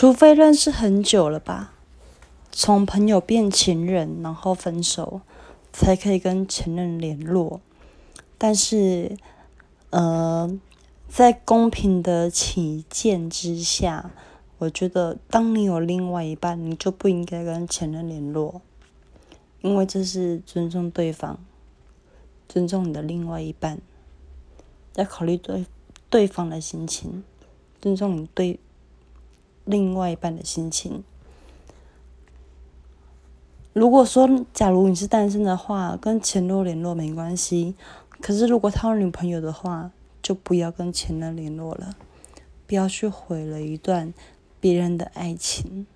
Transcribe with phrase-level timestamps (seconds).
[0.00, 1.74] 除非认识很久了吧，
[2.50, 5.20] 从朋友变情人，然后分手，
[5.74, 7.60] 才可以跟前任联络。
[8.38, 9.18] 但是，
[9.90, 10.58] 呃，
[11.06, 14.10] 在公平的起见之下，
[14.56, 18.62] 我觉得当你有另外一半，你就不应该跟前任联络，
[19.60, 21.38] 因为这是尊重对方，
[22.48, 23.78] 尊重你的另外一半，
[24.94, 25.66] 要考虑对
[26.08, 27.22] 对方的心情，
[27.82, 28.58] 尊重你对
[29.64, 31.04] 另外一半的心情。
[33.72, 37.74] 如果说，假如你是单身的话，跟前任联络没关系。
[38.20, 41.94] 可是，如果他有女朋友的话，就不要跟前任联络了，
[42.66, 44.12] 不要去毁了一段
[44.60, 45.86] 别人的爱情。